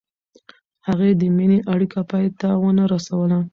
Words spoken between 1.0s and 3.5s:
د مینې اړیکه پای ته ونه رسوله.